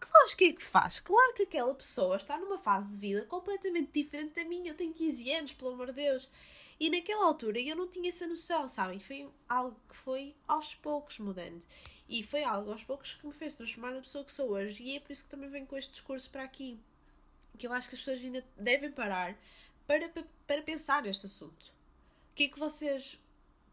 Que 0.00 0.06
lógica 0.12 0.44
é 0.44 0.52
que 0.52 0.62
faz? 0.62 1.00
Claro 1.00 1.32
que 1.34 1.44
aquela 1.44 1.74
pessoa 1.74 2.16
está 2.16 2.36
numa 2.36 2.58
fase 2.58 2.88
de 2.88 2.98
vida 2.98 3.22
completamente 3.22 3.90
diferente 3.92 4.34
da 4.34 4.44
minha. 4.44 4.70
Eu 4.70 4.74
tenho 4.74 4.92
15 4.92 5.32
anos, 5.32 5.54
pelo 5.54 5.72
amor 5.72 5.86
de 5.86 5.94
Deus. 5.94 6.28
E 6.78 6.90
naquela 6.90 7.24
altura 7.24 7.58
eu 7.58 7.74
não 7.74 7.88
tinha 7.88 8.10
essa 8.10 8.26
noção, 8.26 8.68
sabem? 8.68 9.00
Foi 9.00 9.26
algo 9.48 9.80
que 9.88 9.96
foi 9.96 10.34
aos 10.46 10.74
poucos 10.74 11.18
mudando. 11.18 11.62
E 12.08 12.22
foi 12.22 12.44
algo 12.44 12.70
aos 12.70 12.84
poucos 12.84 13.14
que 13.14 13.26
me 13.26 13.32
fez 13.32 13.54
transformar 13.54 13.92
na 13.92 14.00
pessoa 14.00 14.24
que 14.24 14.32
sou 14.32 14.50
hoje. 14.50 14.82
E 14.82 14.96
é 14.96 15.00
por 15.00 15.10
isso 15.10 15.24
que 15.24 15.30
também 15.30 15.48
venho 15.48 15.66
com 15.66 15.76
este 15.76 15.90
discurso 15.90 16.30
para 16.30 16.42
aqui. 16.42 16.78
Que 17.58 17.66
eu 17.66 17.72
acho 17.72 17.88
que 17.88 17.94
as 17.94 18.00
pessoas 18.00 18.20
ainda 18.20 18.46
devem 18.54 18.92
parar 18.92 19.34
para, 19.86 20.08
para 20.46 20.62
pensar 20.62 21.02
neste 21.02 21.26
assunto. 21.26 21.72
O 22.32 22.34
que 22.34 22.44
é 22.44 22.48
que 22.48 22.58
vocês 22.58 23.18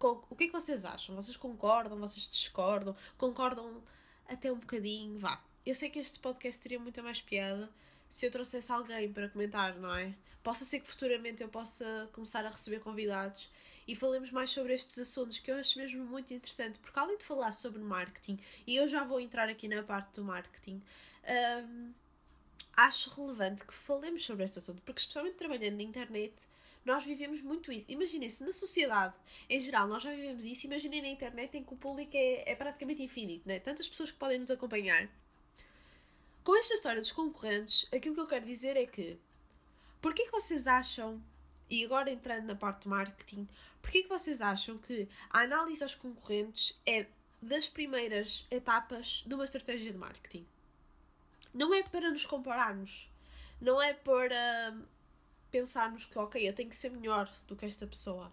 o 0.02 0.36
que 0.36 0.44
é 0.46 0.48
que 0.48 0.54
vocês 0.54 0.84
acham? 0.84 1.16
Vocês 1.16 1.38
concordam? 1.38 1.98
Vocês 1.98 2.28
discordam? 2.30 2.94
Concordam 3.18 3.82
até 4.28 4.52
um 4.52 4.60
bocadinho? 4.60 5.18
Vá. 5.18 5.42
Eu 5.66 5.74
sei 5.74 5.90
que 5.90 6.00
este 6.00 6.20
podcast 6.20 6.62
teria 6.62 6.78
muita 6.78 7.02
mais 7.02 7.22
piada 7.22 7.70
se 8.10 8.26
eu 8.26 8.32
trouxesse 8.32 8.72
alguém 8.72 9.12
para 9.12 9.30
comentar, 9.30 9.76
não 9.76 9.96
é? 9.96 10.14
Possa 10.44 10.66
ser 10.66 10.82
que 10.82 10.88
futuramente 10.88 11.42
eu 11.42 11.50
possa 11.50 12.10
começar 12.12 12.46
a 12.46 12.50
receber 12.50 12.80
convidados 12.80 13.50
e 13.88 13.96
falemos 13.96 14.30
mais 14.32 14.50
sobre 14.50 14.74
estes 14.74 15.00
assuntos 15.00 15.40
que 15.40 15.50
eu 15.50 15.56
acho 15.56 15.80
mesmo 15.80 16.06
muito 16.06 16.34
interessante, 16.34 16.80
porque 16.80 17.00
além 17.00 17.18
de 17.18 17.24
falar 17.24 17.52
sobre 17.52 17.82
marketing, 17.82 18.38
e 18.68 18.76
eu 18.76 18.88
já 18.88 19.04
vou 19.04 19.20
entrar 19.20 19.50
aqui 19.50 19.68
na 19.68 19.84
parte 19.84 20.16
do 20.16 20.24
marketing, 20.24 20.82
um, 21.66 21.94
acho 22.76 23.10
relevante 23.12 23.66
que 23.66 23.74
falemos 23.74 24.26
sobre 24.26 24.44
este 24.44 24.60
assunto, 24.60 24.82
porque 24.82 25.00
especialmente 25.00 25.36
trabalhando 25.36 25.78
na 25.78 25.84
internet, 25.84 26.34
nós 26.86 27.06
vivemos 27.06 27.42
muito 27.42 27.72
isso. 27.72 27.86
Imaginem 27.90 28.30
se 28.30 28.44
na 28.44 28.52
sociedade 28.52 29.14
em 29.50 29.60
geral 29.60 29.88
nós 29.88 30.04
já 30.04 30.12
vivemos 30.12 30.46
isso, 30.46 30.66
imaginem 30.66 31.02
na 31.02 31.08
internet 31.08 31.58
em 31.58 31.64
que 31.64 31.74
o 31.74 31.78
público 31.78 32.16
é, 32.16 32.52
é 32.52 32.56
praticamente 32.56 33.02
infinito, 33.02 33.48
né? 33.48 33.60
tantas 33.60 33.88
pessoas 33.88 34.12
que 34.12 34.18
podem 34.18 34.40
nos 34.40 34.52
acompanhar. 34.52 35.10
Com 36.44 36.58
esta 36.58 36.74
história 36.74 37.00
dos 37.00 37.12
concorrentes, 37.12 37.88
aquilo 37.94 38.16
que 38.16 38.22
eu 38.22 38.28
quero 38.28 38.46
dizer 38.46 38.76
é 38.76 38.86
que 38.86 39.18
porquê 40.02 40.26
que 40.26 40.32
vocês 40.32 40.68
acham, 40.68 41.24
e 41.70 41.86
agora 41.86 42.12
entrando 42.12 42.46
na 42.46 42.56
parte 42.56 42.84
do 42.84 42.90
marketing, 42.90 43.48
porquê 43.82 44.04
que 44.04 44.10
vocês 44.10 44.42
acham 44.42 44.78
que 44.78 45.08
a 45.30 45.40
análise 45.40 45.82
aos 45.82 45.96
concorrentes 45.96 46.78
é 46.86 47.06
das 47.42 47.70
primeiras 47.70 48.46
etapas 48.52 49.24
de 49.26 49.34
uma 49.34 49.46
estratégia 49.46 49.92
de 49.92 49.98
marketing? 49.98 50.46
Não 51.54 51.74
é 51.74 51.84
para 51.84 52.10
nos 52.10 52.26
compararmos. 52.26 53.10
Não 53.62 53.82
é 53.82 53.94
para 53.94 54.76
pensarmos 55.52 56.06
que, 56.06 56.18
ok, 56.18 56.48
eu 56.48 56.54
tenho 56.54 56.70
que 56.70 56.76
ser 56.76 56.90
melhor 56.90 57.32
do 57.48 57.56
que 57.56 57.66
esta 57.66 57.86
pessoa. 57.86 58.32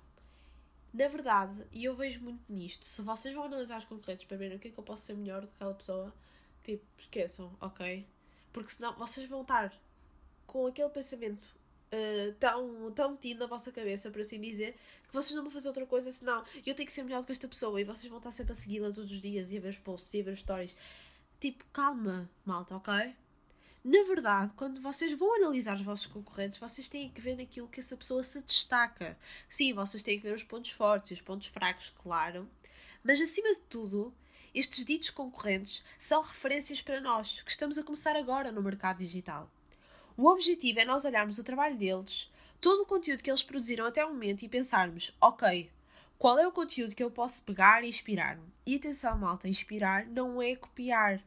Na 0.93 1.07
verdade, 1.07 1.65
e 1.71 1.85
eu 1.85 1.95
vejo 1.95 2.23
muito 2.23 2.43
nisto, 2.49 2.85
se 2.85 3.01
vocês 3.03 3.33
vão 3.33 3.45
analisar 3.45 3.79
os 3.79 3.85
concorrentes 3.85 4.27
para 4.27 4.37
ver 4.37 4.57
o 4.57 4.59
que 4.59 4.69
é 4.69 4.71
que 4.73 4.79
eu 4.79 4.83
posso 4.83 5.05
ser 5.05 5.15
melhor 5.15 5.43
do 5.43 5.47
que 5.47 5.55
aquela 5.55 5.75
pessoa, 5.75 6.13
tipo, 6.65 6.85
esqueçam, 6.99 7.57
ok? 7.61 8.05
Porque 8.53 8.71
senão 8.71 8.95
vocês 8.97 9.29
vão 9.29 9.43
estar 9.43 9.73
com 10.47 10.67
aquele 10.67 10.89
pensamento 10.89 11.47
uh, 11.93 12.35
tão, 12.41 12.91
tão 12.93 13.13
metido 13.13 13.41
na 13.41 13.47
vossa 13.47 13.71
cabeça, 13.71 14.11
por 14.11 14.21
assim 14.21 14.41
dizer, 14.41 14.75
que 15.07 15.13
vocês 15.13 15.37
não 15.37 15.43
vão 15.43 15.53
fazer 15.53 15.69
outra 15.69 15.87
coisa 15.87 16.11
senão 16.11 16.43
eu 16.67 16.75
tenho 16.75 16.87
que 16.87 16.93
ser 16.93 17.05
melhor 17.05 17.21
do 17.21 17.27
que 17.27 17.33
esta 17.33 17.47
pessoa 17.47 17.81
e 17.81 17.85
vocês 17.85 18.09
vão 18.09 18.19
estar 18.19 18.33
sempre 18.33 18.53
a 18.53 18.57
segui-la 18.57 18.91
todos 18.91 19.13
os 19.13 19.21
dias 19.21 19.53
e 19.53 19.59
a 19.59 19.61
ver 19.61 19.69
os 19.69 19.79
posts 19.79 20.13
e 20.15 20.21
a 20.21 20.25
ver 20.25 20.33
os 20.33 20.41
stories. 20.41 20.75
Tipo, 21.41 21.65
calma, 21.73 22.31
malta, 22.45 22.77
ok? 22.77 22.93
Na 23.83 24.03
verdade, 24.05 24.53
quando 24.57 24.79
vocês 24.83 25.19
vão 25.19 25.37
analisar 25.37 25.75
os 25.75 25.81
vossos 25.81 26.07
concorrentes, 26.07 26.59
vocês 26.61 26.87
têm 26.87 27.09
que 27.09 27.19
ver 27.19 27.35
naquilo 27.35 27.67
que 27.67 27.81
essa 27.81 27.97
pessoa 27.97 28.23
se 28.23 28.43
destaca. 28.43 29.19
Sim, 29.49 29.73
vocês 29.73 30.03
têm 30.03 30.19
que 30.19 30.29
ver 30.29 30.35
os 30.35 30.43
pontos 30.43 30.71
fortes 30.71 31.11
e 31.11 31.15
os 31.15 31.21
pontos 31.23 31.47
fracos, 31.47 31.95
claro. 31.97 32.47
Mas 33.03 33.19
acima 33.23 33.55
de 33.55 33.61
tudo, 33.71 34.13
estes 34.55 34.85
ditos 34.85 35.09
concorrentes 35.09 35.83
são 35.99 36.21
referências 36.21 36.83
para 36.83 37.01
nós, 37.01 37.41
que 37.41 37.51
estamos 37.51 37.79
a 37.79 37.83
começar 37.83 38.17
agora 38.17 38.53
no 38.53 38.63
mercado 38.63 38.99
digital. 38.99 39.51
O 40.19 40.27
objetivo 40.29 40.81
é 40.81 40.85
nós 40.85 41.07
olharmos 41.07 41.39
o 41.39 41.45
trabalho 41.45 41.79
deles, 41.79 42.31
todo 42.61 42.83
o 42.83 42.87
conteúdo 42.87 43.23
que 43.23 43.31
eles 43.31 43.43
produziram 43.43 43.87
até 43.87 44.05
o 44.05 44.11
momento 44.11 44.43
e 44.43 44.49
pensarmos: 44.49 45.17
ok, 45.19 45.71
qual 46.19 46.39
é 46.39 46.47
o 46.47 46.53
conteúdo 46.53 46.95
que 46.95 47.03
eu 47.03 47.11
posso 47.11 47.43
pegar 47.45 47.83
e 47.83 47.89
inspirar-me? 47.89 48.47
E 48.67 48.77
atenção, 48.77 49.17
malta, 49.17 49.49
inspirar 49.49 50.05
não 50.05 50.43
é 50.43 50.55
copiar. 50.55 51.25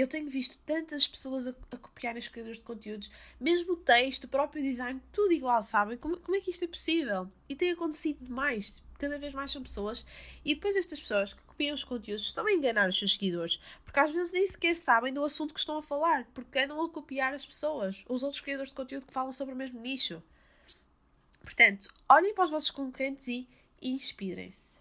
Eu 0.00 0.08
tenho 0.08 0.30
visto 0.30 0.56
tantas 0.64 1.06
pessoas 1.06 1.46
a, 1.46 1.50
a 1.70 1.76
copiarem 1.76 2.18
os 2.18 2.26
criadores 2.26 2.56
de 2.56 2.64
conteúdos, 2.64 3.10
mesmo 3.38 3.74
o 3.74 3.76
texto, 3.76 4.24
o 4.24 4.28
próprio 4.28 4.62
design, 4.62 4.98
tudo 5.12 5.30
igual, 5.30 5.60
sabem? 5.60 5.98
Como, 5.98 6.16
como 6.16 6.34
é 6.38 6.40
que 6.40 6.48
isto 6.48 6.64
é 6.64 6.68
possível? 6.68 7.30
E 7.46 7.54
tem 7.54 7.70
acontecido 7.70 8.24
demais. 8.24 8.82
Cada 8.98 9.18
vez 9.18 9.34
mais 9.34 9.52
são 9.52 9.62
pessoas. 9.62 10.06
E 10.42 10.54
depois 10.54 10.74
estas 10.74 10.98
pessoas 10.98 11.34
que 11.34 11.42
copiam 11.42 11.74
os 11.74 11.84
conteúdos 11.84 12.24
estão 12.24 12.46
a 12.46 12.52
enganar 12.52 12.88
os 12.88 12.98
seus 12.98 13.12
seguidores. 13.12 13.60
Porque 13.84 14.00
às 14.00 14.10
vezes 14.10 14.32
nem 14.32 14.46
sequer 14.46 14.74
sabem 14.74 15.12
do 15.12 15.22
assunto 15.22 15.52
que 15.52 15.60
estão 15.60 15.76
a 15.76 15.82
falar. 15.82 16.26
Porque 16.32 16.58
andam 16.58 16.82
a 16.82 16.88
copiar 16.88 17.34
as 17.34 17.44
pessoas, 17.44 18.02
os 18.08 18.22
outros 18.22 18.40
criadores 18.40 18.70
de 18.70 18.76
conteúdo 18.76 19.04
que 19.04 19.12
falam 19.12 19.32
sobre 19.32 19.52
o 19.52 19.56
mesmo 19.56 19.78
nicho. 19.82 20.22
Portanto, 21.42 21.92
olhem 22.08 22.32
para 22.32 22.44
os 22.44 22.50
vossos 22.50 22.70
concorrentes 22.70 23.28
e 23.28 23.46
inspirem-se. 23.82 24.79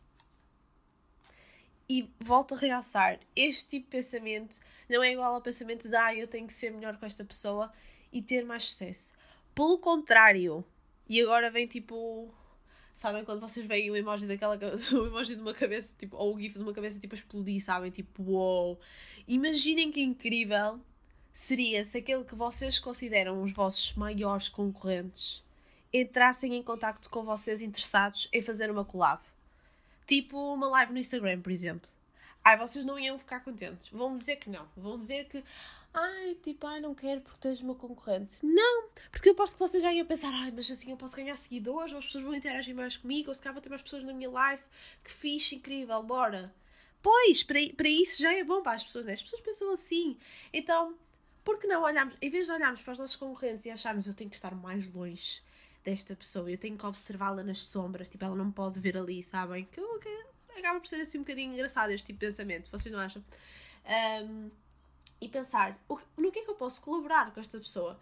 E 1.90 2.08
volto 2.20 2.54
a 2.54 2.58
realçar: 2.58 3.20
este 3.36 3.70
tipo 3.70 3.86
de 3.86 3.98
pensamento 3.98 4.60
não 4.88 5.02
é 5.02 5.12
igual 5.12 5.34
ao 5.34 5.42
pensamento 5.42 5.90
de 5.90 5.96
ah, 5.96 6.14
eu 6.14 6.28
tenho 6.28 6.46
que 6.46 6.54
ser 6.54 6.72
melhor 6.72 6.96
com 6.98 7.06
esta 7.06 7.26
pessoa 7.26 7.72
e 8.14 8.22
ter 8.22 8.46
mais 8.46 8.66
sucesso. 8.66 9.14
Pelo 9.56 9.80
contrário, 9.80 10.64
e 11.08 11.20
agora 11.22 11.50
vem 11.50 11.66
tipo. 11.66 12.32
Sabem 12.94 13.24
quando 13.24 13.40
vocês 13.40 13.66
veem 13.66 13.90
o 13.90 13.96
emoji 13.96 14.28
daquela. 14.28 14.56
o 14.94 15.08
emoji 15.08 15.36
de 15.36 15.42
uma 15.42 15.54
cabeça, 15.54 15.94
tipo, 15.98 16.16
ou 16.16 16.36
o 16.36 16.40
GIF 16.40 16.54
de 16.54 16.64
uma 16.64 16.74
cabeça 16.74 17.00
tipo 17.00 17.16
a 17.16 17.18
explodir, 17.18 17.64
sabem? 17.64 17.90
Tipo, 17.90 18.24
uou! 18.24 18.68
Wow. 18.68 18.80
Imaginem 19.28 19.92
que 19.92 20.02
incrível 20.02 20.80
seria 21.34 21.84
se 21.86 21.98
aquele 21.98 22.24
que 22.24 22.36
vocês 22.36 22.78
consideram 22.80 23.42
os 23.42 23.54
vossos 23.54 23.94
maiores 23.96 24.50
concorrentes 24.50 25.44
entrassem 25.92 26.56
em 26.56 26.62
contacto 26.62 27.10
com 27.10 27.24
vocês 27.24 27.62
interessados 27.62 28.30
em 28.32 28.42
fazer 28.42 28.70
uma 28.70 28.86
collab. 28.86 29.22
Tipo 30.10 30.56
uma 30.56 30.68
live 30.70 30.92
no 30.92 30.98
Instagram, 30.98 31.40
por 31.40 31.52
exemplo. 31.52 31.88
Ai, 32.44 32.58
vocês 32.58 32.84
não 32.84 32.98
iam 32.98 33.20
ficar 33.20 33.42
contentes. 33.42 33.90
Vão 33.90 34.18
dizer 34.18 34.38
que 34.38 34.50
não. 34.50 34.68
Vão 34.76 34.98
dizer 34.98 35.28
que, 35.28 35.44
ai, 35.94 36.36
tipo, 36.42 36.66
ai, 36.66 36.82
não 36.82 36.96
quero 36.96 37.22
porque 37.22 37.40
tens 37.40 37.62
uma 37.62 37.76
concorrente. 37.76 38.44
Não! 38.44 38.90
Porque 39.12 39.30
eu 39.30 39.36
posso 39.36 39.54
que 39.54 39.60
vocês 39.60 39.84
já 39.84 39.94
iam 39.94 40.08
pensar, 40.08 40.34
ai, 40.34 40.50
mas 40.50 40.72
assim 40.72 40.90
eu 40.90 40.98
posso 40.98 41.16
ganhar 41.16 41.36
seguidores, 41.36 41.92
ou 41.92 42.00
as 42.00 42.06
pessoas 42.08 42.24
vão 42.24 42.34
interagir 42.34 42.74
mais 42.74 42.98
comigo, 42.98 43.30
ou 43.30 43.36
se 43.36 43.40
calhar 43.40 43.54
vou 43.54 43.62
ter 43.62 43.70
mais 43.70 43.84
pessoas 43.84 44.04
na 44.04 44.12
minha 44.12 44.32
live. 44.32 44.64
Que 45.04 45.12
fixe, 45.12 45.58
incrível, 45.58 46.02
bora! 46.02 46.52
Pois, 47.04 47.44
para, 47.44 47.60
para 47.78 47.90
isso 47.90 48.20
já 48.20 48.34
é 48.34 48.44
bom 48.44 48.64
para 48.64 48.78
as 48.78 48.84
pessoas, 48.84 49.06
né? 49.06 49.14
As 49.14 49.22
pessoas 49.22 49.44
pensam 49.44 49.72
assim. 49.72 50.18
Então, 50.52 50.98
por 51.44 51.60
que 51.60 51.68
não 51.68 51.84
olharmos, 51.84 52.16
em 52.20 52.32
vez 52.32 52.48
de 52.48 52.52
olharmos 52.52 52.82
para 52.82 52.94
os 52.94 53.00
nossos 53.00 53.16
concorrentes 53.16 53.64
e 53.64 53.70
acharmos 53.70 54.08
eu 54.08 54.16
tenho 54.16 54.32
que 54.32 54.36
estar 54.36 54.56
mais 54.56 54.92
longe 54.92 55.44
desta 55.90 56.16
pessoa, 56.16 56.50
eu 56.50 56.58
tenho 56.58 56.78
que 56.78 56.86
observá-la 56.86 57.44
nas 57.44 57.60
sombras, 57.60 58.08
tipo, 58.08 58.24
ela 58.24 58.36
não 58.36 58.52
pode 58.52 58.80
ver 58.80 58.98
ali, 58.98 59.24
sabem? 59.24 59.66
Que, 59.66 59.82
que 60.00 60.60
acaba 60.60 60.80
por 60.80 60.88
ser 60.88 61.02
assim 61.02 61.18
um 61.18 61.22
bocadinho 61.22 61.54
engraçado 61.54 61.90
este 61.92 62.08
tipo 62.08 62.20
de 62.20 62.26
pensamento, 62.28 62.70
vocês 62.70 62.94
não 62.94 63.00
acham? 63.00 63.24
Um, 64.24 64.52
e 65.20 65.28
pensar, 65.28 65.78
o, 65.90 66.00
no 66.18 66.32
que 66.32 66.40
é 66.40 66.44
que 66.44 66.50
eu 66.50 66.56
posso 66.56 66.82
colaborar 66.82 67.34
com 67.34 67.40
esta 67.40 67.58
pessoa? 67.58 68.00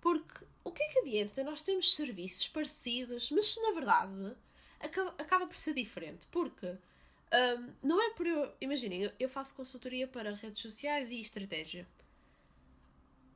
Porque 0.00 0.44
o 0.64 0.70
que 0.70 0.82
é 0.82 0.88
que 0.88 0.98
adianta 0.98 1.42
nós 1.42 1.62
temos 1.62 1.94
serviços 1.94 2.48
parecidos, 2.48 3.30
mas 3.30 3.56
na 3.56 3.72
verdade 3.72 4.36
acaba, 4.80 5.14
acaba 5.18 5.46
por 5.46 5.56
ser 5.56 5.74
diferente, 5.74 6.26
porque 6.30 6.66
um, 6.66 7.72
não 7.82 8.02
é 8.02 8.10
por 8.10 8.26
eu. 8.26 8.52
Imaginem, 8.60 9.10
eu 9.18 9.28
faço 9.28 9.54
consultoria 9.54 10.06
para 10.06 10.34
redes 10.34 10.60
sociais 10.60 11.10
e 11.10 11.20
estratégia. 11.20 11.86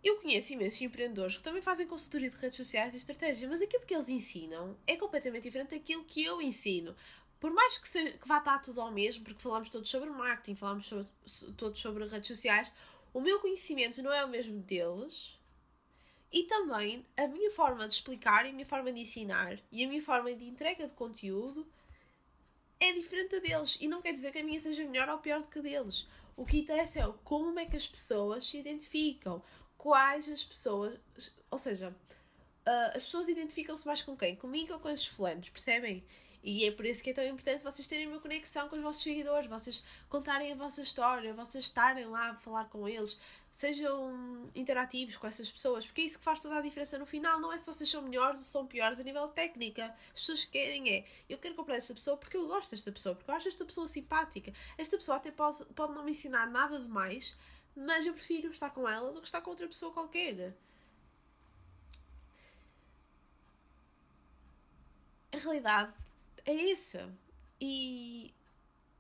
Eu 0.06 0.20
conheço 0.20 0.52
imensos 0.52 0.80
empreendedores 0.82 1.36
que 1.36 1.42
também 1.42 1.60
fazem 1.60 1.84
consultoria 1.84 2.30
de 2.30 2.36
redes 2.36 2.56
sociais 2.56 2.94
e 2.94 2.96
estratégia, 2.96 3.48
mas 3.48 3.60
aquilo 3.60 3.84
que 3.84 3.92
eles 3.92 4.08
ensinam 4.08 4.78
é 4.86 4.94
completamente 4.94 5.42
diferente 5.42 5.76
daquilo 5.76 6.04
que 6.04 6.22
eu 6.22 6.40
ensino. 6.40 6.94
Por 7.40 7.50
mais 7.50 7.76
que, 7.76 7.88
se, 7.88 8.12
que 8.12 8.28
vá 8.28 8.38
estar 8.38 8.60
tudo 8.60 8.80
ao 8.80 8.92
mesmo, 8.92 9.25
porque 9.25 9.42
falamos 9.42 9.68
todos 9.68 9.90
sobre 9.90 10.08
marketing, 10.08 10.54
falamos 10.54 10.86
sobre, 10.86 11.08
todos 11.56 11.80
sobre 11.80 12.06
redes 12.06 12.28
sociais, 12.28 12.72
o 13.12 13.20
meu 13.20 13.40
conhecimento 13.40 14.00
não 14.00 14.12
é 14.12 14.25
o 14.25 14.28
mesmo 14.28 14.60
deles. 14.60 15.40
E 16.32 16.44
também 16.44 17.04
a 17.16 17.26
minha 17.26 17.50
forma 17.50 17.84
de 17.84 17.94
explicar 17.94 18.46
e 18.46 18.50
a 18.50 18.52
minha 18.52 18.64
forma 18.64 18.92
de 18.92 19.00
ensinar 19.00 19.58
e 19.72 19.84
a 19.84 19.88
minha 19.88 20.02
forma 20.02 20.32
de 20.32 20.44
entrega 20.44 20.86
de 20.86 20.92
conteúdo 20.92 21.66
é 22.78 22.92
diferente 22.92 23.40
deles. 23.40 23.76
E 23.80 23.88
não 23.88 24.00
quer 24.00 24.12
dizer 24.12 24.30
que 24.30 24.38
a 24.38 24.44
minha 24.44 24.60
seja 24.60 24.84
melhor 24.84 25.08
ou 25.08 25.18
pior 25.18 25.42
do 25.42 25.48
que 25.48 25.58
a 25.58 25.62
deles. 25.62 26.06
O 26.36 26.44
que 26.44 26.58
interessa 26.58 27.00
é 27.00 27.14
como 27.25 27.58
é 27.58 27.66
que 27.66 27.76
as 27.76 27.88
pessoas 27.88 28.46
se 28.46 28.58
identificam, 28.58 29.42
quais 29.87 30.28
as 30.28 30.43
pessoas. 30.43 30.99
Ou 31.49 31.59
seja, 31.59 31.90
uh, 31.90 32.97
as 32.97 33.05
pessoas 33.05 33.28
identificam-se 33.28 33.87
mais 33.87 34.02
com 34.02 34.16
quem? 34.16 34.35
Comigo 34.35 34.73
ou 34.73 34.81
com 34.81 34.90
esses 34.90 35.07
fulanos, 35.07 35.49
percebem? 35.49 36.05
E 36.43 36.64
é 36.64 36.73
por 36.73 36.85
isso 36.85 37.02
que 37.05 37.11
é 37.11 37.12
tão 37.12 37.25
importante 37.25 37.62
vocês 37.62 37.87
terem 37.87 38.09
uma 38.09 38.19
conexão 38.21 38.69
com 38.69 38.75
os 38.75 38.83
vossos 38.83 39.02
seguidores, 39.02 39.49
vocês 39.49 39.85
contarem 40.09 40.52
a 40.52 40.57
vossa 40.57 40.83
história, 40.83 41.33
vocês 41.35 41.64
estarem 41.64 42.07
lá 42.07 42.31
a 42.31 42.35
falar 42.35 42.64
com 42.66 42.88
eles, 42.88 43.19
sejam 43.50 44.45
interativos 44.55 45.16
com 45.16 45.26
essas 45.26 45.50
pessoas, 45.50 45.87
porque 45.87 46.02
é 46.02 46.05
isso 46.05 46.19
que 46.19 46.25
faz 46.25 46.40
toda 46.40 46.57
a 46.57 46.61
diferença 46.61 46.99
no 46.99 47.07
final. 47.07 47.40
Não 47.40 47.52
é 47.52 47.59
se 47.59 47.66
vocês 47.66 47.88
são 47.88 48.02
melhores 48.02 48.40
ou 48.40 48.45
são 48.45 48.66
piores 48.66 48.99
a 48.99 49.05
nível 49.05 49.28
técnica. 49.28 49.95
As 50.12 50.21
pessoas 50.21 50.45
querem 50.45 50.88
é, 50.93 51.05
eu 51.28 51.38
quero 51.38 51.55
comprar 51.55 51.76
esta 51.76 51.95
pessoa 51.95 52.16
porque 52.16 52.37
eu 52.37 52.47
gosto 52.49 52.73
desta 52.73 52.90
pessoa, 52.90 53.14
porque 53.14 53.31
eu 53.31 53.35
acho 53.35 53.49
esta 53.49 53.64
pessoa 53.64 53.87
simpática. 53.87 54.52
Esta 54.76 54.97
pessoa 54.97 55.16
até 55.16 55.31
pode, 55.31 55.64
pode 55.76 55.95
não 55.95 56.05
me 56.05 56.11
ensinar 56.11 56.49
nada 56.49 56.78
demais, 56.78 57.37
mas 57.76 58.06
eu 58.06 58.14
prefiro 58.14 58.49
estar 58.49 58.71
com 58.71 58.88
ela 58.88 59.12
do 59.12 59.21
que 59.21 59.26
estar 59.26 59.40
com 59.40 59.50
outra 59.50 59.66
pessoa 59.66 59.92
qualquer. 59.92 60.54
A 65.33 65.37
realidade 65.37 65.92
é 66.45 66.71
essa. 66.71 67.12
E 67.61 68.33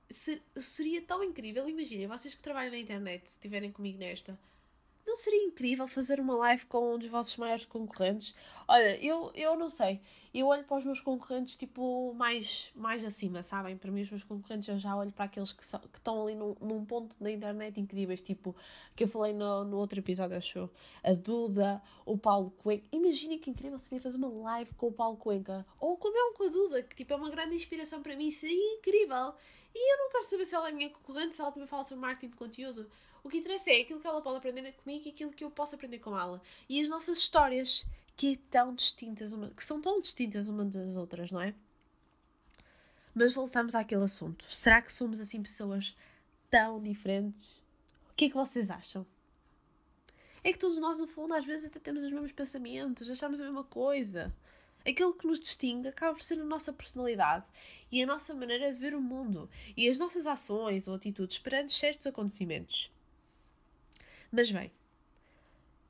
se, 0.08 0.42
seria 0.56 1.02
tão 1.02 1.22
incrível, 1.22 1.68
imaginem, 1.68 2.06
vocês 2.06 2.34
que 2.34 2.42
trabalham 2.42 2.70
na 2.70 2.78
internet, 2.78 3.28
se 3.28 3.36
estiverem 3.36 3.72
comigo 3.72 3.98
nesta, 3.98 4.38
não 5.06 5.14
seria 5.14 5.44
incrível 5.44 5.86
fazer 5.86 6.18
uma 6.18 6.36
live 6.36 6.66
com 6.66 6.94
um 6.94 6.98
dos 6.98 7.08
vossos 7.08 7.36
maiores 7.36 7.64
concorrentes? 7.64 8.34
Olha, 8.66 8.96
eu, 9.02 9.30
eu 9.34 9.56
não 9.56 9.68
sei. 9.68 10.00
Eu 10.34 10.48
olho 10.48 10.64
para 10.64 10.76
os 10.76 10.84
meus 10.84 11.00
concorrentes, 11.00 11.56
tipo, 11.56 12.12
mais, 12.12 12.70
mais 12.74 13.02
acima, 13.02 13.42
sabem? 13.42 13.76
Para 13.76 13.90
mim, 13.90 14.02
os 14.02 14.10
meus 14.10 14.24
concorrentes, 14.24 14.68
eu 14.68 14.76
já 14.76 14.94
olho 14.94 15.10
para 15.12 15.24
aqueles 15.24 15.52
que, 15.52 15.64
são, 15.64 15.80
que 15.80 15.96
estão 15.96 16.22
ali 16.22 16.34
num, 16.34 16.54
num 16.60 16.84
ponto 16.84 17.16
da 17.18 17.30
internet 17.30 17.80
incríveis, 17.80 18.20
tipo, 18.20 18.54
que 18.94 19.04
eu 19.04 19.08
falei 19.08 19.32
no, 19.32 19.64
no 19.64 19.78
outro 19.78 19.98
episódio, 19.98 20.36
acho 20.36 20.68
A 21.02 21.14
Duda, 21.14 21.80
o 22.04 22.18
Paulo 22.18 22.50
Cuenca. 22.50 22.84
Imaginem 22.92 23.38
que 23.38 23.48
incrível 23.48 23.78
seria 23.78 24.02
fazer 24.02 24.18
uma 24.18 24.28
live 24.28 24.74
com 24.74 24.88
o 24.88 24.92
Paulo 24.92 25.16
Cuenca. 25.16 25.64
Ou 25.80 25.96
com 25.96 26.12
mesmo 26.12 26.34
com 26.34 26.44
a 26.44 26.48
Duda, 26.48 26.82
que, 26.82 26.94
tipo, 26.94 27.14
é 27.14 27.16
uma 27.16 27.30
grande 27.30 27.54
inspiração 27.54 28.02
para 28.02 28.14
mim. 28.14 28.30
Seria 28.30 28.74
incrível. 28.76 29.32
E 29.74 29.92
eu 29.92 29.98
não 29.98 30.10
quero 30.10 30.24
saber 30.24 30.44
se 30.44 30.54
ela 30.54 30.68
é 30.68 30.72
minha 30.72 30.90
concorrente, 30.90 31.36
se 31.36 31.40
ela 31.40 31.52
também 31.52 31.68
fala 31.68 31.84
sobre 31.84 32.02
marketing 32.02 32.30
de 32.30 32.36
conteúdo. 32.36 32.90
O 33.26 33.28
que 33.28 33.38
interessa 33.38 33.72
é 33.72 33.80
aquilo 33.80 33.98
que 33.98 34.06
ela 34.06 34.22
pode 34.22 34.36
aprender 34.36 34.70
comigo 34.74 35.02
e 35.04 35.10
aquilo 35.10 35.32
que 35.32 35.42
eu 35.42 35.50
posso 35.50 35.74
aprender 35.74 35.98
com 35.98 36.16
ela. 36.16 36.40
E 36.68 36.80
as 36.80 36.88
nossas 36.88 37.18
histórias, 37.18 37.84
que, 38.16 38.34
é 38.34 38.38
tão 38.52 38.72
distintas 38.72 39.32
uma, 39.32 39.50
que 39.50 39.64
são 39.64 39.80
tão 39.80 40.00
distintas 40.00 40.46
umas 40.46 40.68
das 40.68 40.94
outras, 40.94 41.32
não 41.32 41.40
é? 41.40 41.52
Mas 43.12 43.34
voltamos 43.34 43.74
àquele 43.74 44.04
assunto. 44.04 44.44
Será 44.48 44.80
que 44.80 44.92
somos 44.92 45.18
assim 45.18 45.42
pessoas 45.42 45.96
tão 46.48 46.80
diferentes? 46.80 47.60
O 48.12 48.14
que 48.16 48.26
é 48.26 48.28
que 48.28 48.36
vocês 48.36 48.70
acham? 48.70 49.04
É 50.44 50.52
que 50.52 50.58
todos 50.60 50.78
nós, 50.78 50.96
no 51.00 51.08
fundo, 51.08 51.34
às 51.34 51.44
vezes 51.44 51.66
até 51.66 51.80
temos 51.80 52.04
os 52.04 52.12
mesmos 52.12 52.30
pensamentos, 52.30 53.10
achamos 53.10 53.40
a 53.40 53.44
mesma 53.44 53.64
coisa. 53.64 54.32
Aquilo 54.88 55.12
que 55.12 55.26
nos 55.26 55.40
distingue 55.40 55.88
acaba 55.88 56.14
por 56.14 56.22
ser 56.22 56.40
a 56.40 56.44
nossa 56.44 56.72
personalidade 56.72 57.44
e 57.90 58.00
a 58.00 58.06
nossa 58.06 58.32
maneira 58.32 58.72
de 58.72 58.78
ver 58.78 58.94
o 58.94 59.02
mundo 59.02 59.50
e 59.76 59.88
as 59.88 59.98
nossas 59.98 60.28
ações 60.28 60.86
ou 60.86 60.94
atitudes 60.94 61.40
perante 61.40 61.76
certos 61.76 62.06
acontecimentos. 62.06 62.94
Mas 64.30 64.50
bem, 64.50 64.70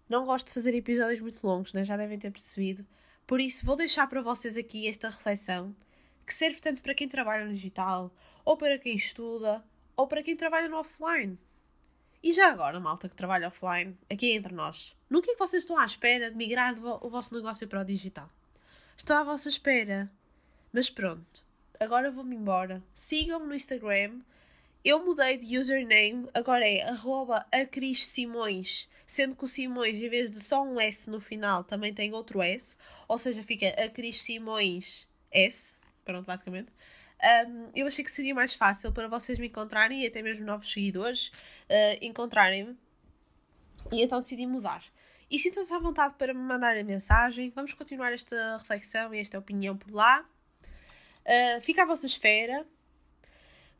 não 0.08 0.24
gosto 0.24 0.48
de 0.48 0.54
fazer 0.54 0.74
episódios 0.74 1.20
muito 1.20 1.46
longos, 1.46 1.72
né? 1.72 1.82
já 1.82 1.96
devem 1.96 2.18
ter 2.18 2.30
percebido. 2.30 2.86
Por 3.26 3.40
isso, 3.40 3.66
vou 3.66 3.76
deixar 3.76 4.06
para 4.06 4.22
vocês 4.22 4.56
aqui 4.56 4.86
esta 4.86 5.08
reflexão 5.08 5.74
que 6.24 6.34
serve 6.34 6.60
tanto 6.60 6.82
para 6.82 6.94
quem 6.94 7.08
trabalha 7.08 7.44
no 7.44 7.52
digital, 7.52 8.12
ou 8.44 8.56
para 8.56 8.78
quem 8.78 8.94
estuda, 8.94 9.64
ou 9.96 10.06
para 10.06 10.22
quem 10.22 10.36
trabalha 10.36 10.68
no 10.68 10.76
offline. 10.76 11.38
E 12.22 12.32
já 12.32 12.50
agora, 12.50 12.80
malta 12.80 13.08
que 13.08 13.14
trabalha 13.14 13.48
offline, 13.48 13.96
aqui 14.10 14.32
entre 14.32 14.52
nós, 14.52 14.96
no 15.08 15.22
que 15.22 15.30
é 15.30 15.32
que 15.34 15.38
vocês 15.38 15.62
estão 15.62 15.78
à 15.78 15.84
espera 15.84 16.30
de 16.30 16.36
migrar 16.36 16.74
o 16.78 17.08
vosso 17.08 17.32
negócio 17.34 17.68
para 17.68 17.80
o 17.80 17.84
digital? 17.84 18.28
Estou 18.96 19.16
à 19.16 19.22
vossa 19.22 19.48
espera. 19.48 20.10
Mas 20.72 20.90
pronto, 20.90 21.44
agora 21.78 22.10
vou-me 22.10 22.34
embora. 22.34 22.82
Sigam-me 22.92 23.46
no 23.46 23.54
Instagram. 23.54 24.20
Eu 24.86 25.04
mudei 25.04 25.36
de 25.36 25.58
username, 25.58 26.28
agora 26.32 26.64
é 26.64 26.88
arroba 26.88 27.44
Simões, 27.92 28.88
sendo 29.04 29.34
que 29.34 29.42
o 29.42 29.46
Simões, 29.48 29.96
em 29.96 30.08
vez 30.08 30.30
de 30.30 30.40
só 30.40 30.62
um 30.62 30.80
S 30.80 31.10
no 31.10 31.18
final, 31.18 31.64
também 31.64 31.92
tem 31.92 32.14
outro 32.14 32.40
S, 32.40 32.76
ou 33.08 33.18
seja, 33.18 33.42
fica 33.42 33.66
Cris 33.92 34.22
Simões 34.22 35.08
S, 35.32 35.80
pronto, 36.04 36.24
basicamente. 36.24 36.70
Um, 37.48 37.68
eu 37.74 37.88
achei 37.88 38.04
que 38.04 38.10
seria 38.12 38.32
mais 38.32 38.54
fácil 38.54 38.92
para 38.92 39.08
vocês 39.08 39.40
me 39.40 39.48
encontrarem 39.48 40.04
e 40.04 40.06
até 40.06 40.22
mesmo 40.22 40.46
novos 40.46 40.72
seguidores 40.72 41.32
uh, 41.68 41.98
encontrarem-me, 42.00 42.78
e 43.90 44.02
então 44.02 44.20
decidi 44.20 44.46
mudar. 44.46 44.84
E 45.28 45.36
sintam-se 45.36 45.74
à 45.74 45.80
vontade 45.80 46.14
para 46.14 46.32
me 46.32 46.38
mandarem 46.38 46.84
mensagem. 46.84 47.50
Vamos 47.50 47.74
continuar 47.74 48.12
esta 48.12 48.56
reflexão 48.56 49.12
e 49.12 49.18
esta 49.18 49.36
opinião 49.36 49.76
por 49.76 49.90
lá. 49.90 50.24
Uh, 51.24 51.60
fica 51.60 51.82
à 51.82 51.86
vossa 51.86 52.06
esfera. 52.06 52.64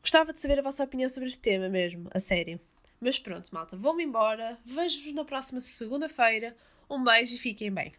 Gostava 0.01 0.33
de 0.33 0.39
saber 0.39 0.59
a 0.59 0.61
vossa 0.61 0.83
opinião 0.83 1.09
sobre 1.09 1.29
este 1.29 1.39
tema 1.39 1.69
mesmo, 1.69 2.09
a 2.13 2.19
sério. 2.19 2.59
Mas 2.99 3.19
pronto, 3.19 3.49
malta, 3.51 3.77
vou-me 3.77 4.03
embora. 4.03 4.57
Vejo-vos 4.65 5.13
na 5.13 5.23
próxima 5.23 5.59
segunda-feira. 5.59 6.55
Um 6.89 7.03
beijo 7.03 7.35
e 7.35 7.37
fiquem 7.37 7.71
bem. 7.71 7.91